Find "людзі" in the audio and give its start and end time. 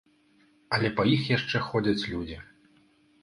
2.13-2.37